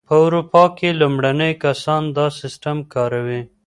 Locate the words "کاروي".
2.93-3.41